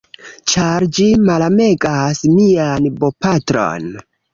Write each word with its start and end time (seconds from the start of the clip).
ĉar 0.53 0.85
ĝi 1.01 1.05
malamegas 1.29 2.25
mian 2.41 2.93
bopatron. 3.01 3.93